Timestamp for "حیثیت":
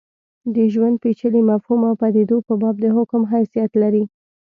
3.31-3.71